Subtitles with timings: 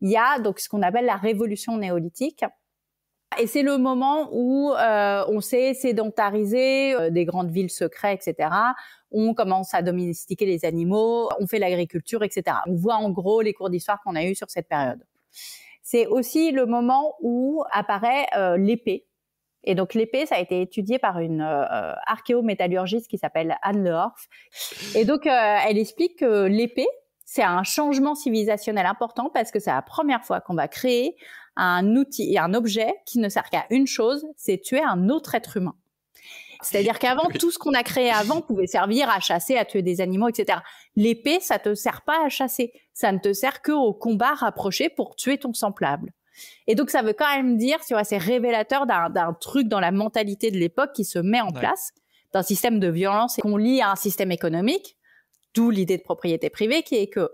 [0.00, 2.44] il y a donc ce qu'on appelle la révolution néolithique.
[3.38, 8.48] Et c'est le moment où euh, on s'est sédentarisé, euh, des grandes villes secrètes, etc.
[9.12, 12.56] On commence à domestiquer les animaux, on fait l'agriculture, etc.
[12.66, 15.04] On voit en gros les cours d'histoire qu'on a eus sur cette période.
[15.82, 19.06] C'est aussi le moment où apparaît euh, l'épée.
[19.62, 24.28] Et donc l'épée, ça a été étudié par une euh, archéométallurgiste qui s'appelle Anne Lehorf.
[24.96, 26.88] Et donc elle explique que l'épée,
[27.32, 31.14] c'est un changement civilisationnel important parce que c'est la première fois qu'on va créer
[31.54, 35.36] un outil et un objet qui ne sert qu'à une chose, c'est tuer un autre
[35.36, 35.76] être humain.
[36.60, 40.00] C'est-à-dire qu'avant, tout ce qu'on a créé avant pouvait servir à chasser, à tuer des
[40.00, 40.58] animaux, etc.
[40.96, 42.72] L'épée, ça te sert pas à chasser.
[42.94, 46.10] Ça ne te sert que au combat rapproché pour tuer ton semblable.
[46.66, 49.92] Et donc, ça veut quand même dire, tu vois, c'est révélateur d'un truc dans la
[49.92, 51.92] mentalité de l'époque qui se met en place,
[52.32, 54.96] d'un système de violence qu'on lie à un système économique,
[55.54, 57.30] d'où l'idée de propriété privée qui est que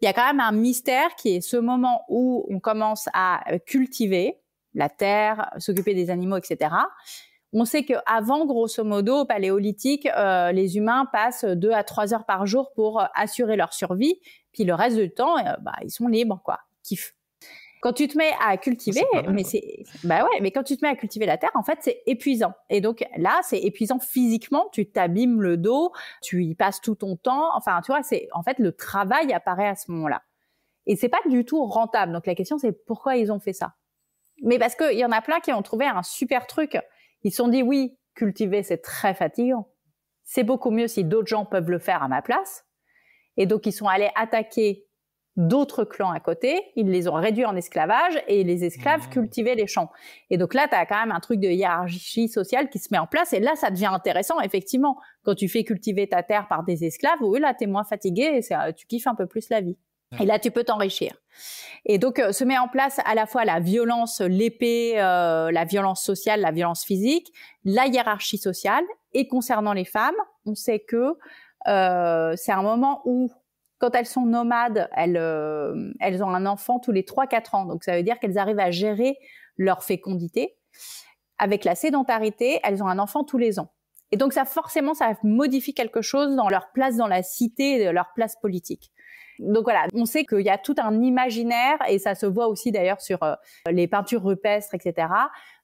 [0.00, 3.50] il y a quand même un mystère qui est ce moment où on commence à
[3.50, 4.38] euh, cultiver
[4.74, 6.70] la terre, s'occuper des animaux, etc.
[7.54, 12.26] On sait qu'avant, grosso modo, au paléolithique, euh, les humains passent deux à trois heures
[12.26, 14.20] par jour pour euh, assurer leur survie,
[14.52, 17.14] puis le reste du temps, bah, ils sont libres, quoi, kiff.
[17.82, 20.90] Quand tu te mets à cultiver, mais c'est, bah ouais, mais quand tu te mets
[20.90, 22.52] à cultiver la terre, en fait, c'est épuisant.
[22.70, 24.68] Et donc là, c'est épuisant physiquement.
[24.72, 27.54] Tu t'abîmes le dos, tu y passes tout ton temps.
[27.54, 30.22] Enfin, tu vois, c'est en fait le travail apparaît à ce moment-là.
[30.86, 32.12] Et c'est pas du tout rentable.
[32.12, 33.74] Donc la question, c'est pourquoi ils ont fait ça?
[34.42, 36.78] Mais parce qu'il y en a plein qui ont trouvé un super truc.
[37.22, 39.68] Ils se sont dit oui, cultiver c'est très fatigant.
[40.24, 42.64] C'est beaucoup mieux si d'autres gens peuvent le faire à ma place.
[43.36, 44.85] Et donc ils sont allés attaquer
[45.36, 49.10] d'autres clans à côté, ils les ont réduits en esclavage et les esclaves mmh.
[49.10, 49.90] cultivaient les champs.
[50.30, 52.98] Et donc là, tu as quand même un truc de hiérarchie sociale qui se met
[52.98, 54.98] en place et là, ça devient intéressant, effectivement.
[55.24, 58.40] Quand tu fais cultiver ta terre par des esclaves, oui, là, tu es moins fatigué
[58.40, 59.76] et tu kiffes un peu plus la vie.
[60.20, 61.14] Et là, tu peux t'enrichir.
[61.84, 65.64] Et donc, euh, se met en place à la fois la violence, l'épée, euh, la
[65.64, 67.32] violence sociale, la violence physique,
[67.64, 68.84] la hiérarchie sociale.
[69.12, 70.14] Et concernant les femmes,
[70.44, 71.16] on sait que
[71.68, 73.30] euh, c'est un moment où
[73.78, 77.64] quand elles sont nomades, elles, euh, elles ont un enfant tous les 3-4 ans.
[77.66, 79.18] Donc ça veut dire qu'elles arrivent à gérer
[79.56, 80.56] leur fécondité.
[81.38, 83.72] Avec la sédentarité, elles ont un enfant tous les ans.
[84.12, 88.12] Et donc ça forcément, ça modifie quelque chose dans leur place dans la cité, leur
[88.14, 88.92] place politique.
[89.38, 92.72] Donc voilà, on sait qu'il y a tout un imaginaire et ça se voit aussi
[92.72, 93.34] d'ailleurs sur euh,
[93.70, 95.08] les peintures rupestres, etc.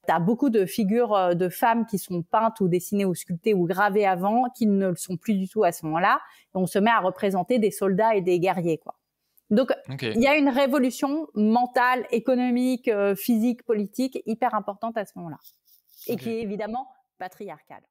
[0.06, 3.54] Tu as beaucoup de figures euh, de femmes qui sont peintes ou dessinées ou sculptées
[3.54, 6.20] ou gravées avant, qui ne le sont plus du tout à ce moment-là.
[6.54, 8.96] on se met à représenter des soldats et des guerriers, quoi.
[9.50, 9.70] Donc,
[10.00, 15.36] il y a une révolution mentale, économique, euh, physique, politique hyper importante à ce moment-là.
[16.06, 16.88] Et qui est évidemment
[17.18, 17.82] patriarcale.